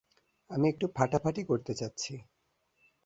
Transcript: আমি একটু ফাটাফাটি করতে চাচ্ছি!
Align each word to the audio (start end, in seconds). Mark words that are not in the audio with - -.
আমি 0.49 0.65
একটু 0.69 0.85
ফাটাফাটি 0.95 1.41
করতে 1.43 1.73
চাচ্ছি! 1.73 2.13